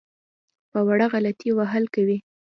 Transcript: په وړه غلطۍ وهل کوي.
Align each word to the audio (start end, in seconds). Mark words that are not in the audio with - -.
په 0.71 0.79
وړه 0.87 1.05
غلطۍ 1.13 1.49
وهل 1.53 1.83
کوي. 1.95 2.17